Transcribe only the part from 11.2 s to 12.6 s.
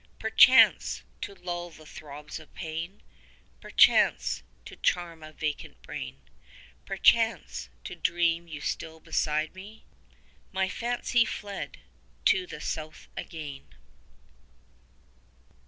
fled to the